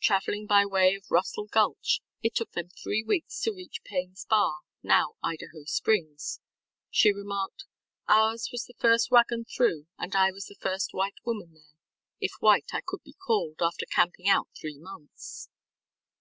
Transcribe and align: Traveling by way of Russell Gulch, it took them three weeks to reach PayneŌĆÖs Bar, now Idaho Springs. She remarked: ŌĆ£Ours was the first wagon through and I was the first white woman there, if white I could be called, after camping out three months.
Traveling 0.00 0.46
by 0.46 0.64
way 0.64 0.94
of 0.94 1.10
Russell 1.10 1.46
Gulch, 1.48 2.02
it 2.22 2.36
took 2.36 2.52
them 2.52 2.68
three 2.68 3.02
weeks 3.02 3.40
to 3.40 3.52
reach 3.52 3.80
PayneŌĆÖs 3.82 4.28
Bar, 4.28 4.60
now 4.80 5.16
Idaho 5.24 5.64
Springs. 5.64 6.38
She 6.88 7.12
remarked: 7.12 7.64
ŌĆ£Ours 8.08 8.52
was 8.52 8.66
the 8.68 8.76
first 8.78 9.10
wagon 9.10 9.44
through 9.44 9.88
and 9.98 10.14
I 10.14 10.30
was 10.30 10.44
the 10.46 10.54
first 10.60 10.90
white 10.94 11.18
woman 11.24 11.52
there, 11.54 11.76
if 12.20 12.30
white 12.38 12.70
I 12.72 12.80
could 12.86 13.02
be 13.02 13.16
called, 13.26 13.60
after 13.60 13.84
camping 13.86 14.28
out 14.28 14.46
three 14.56 14.78
months. 14.78 15.48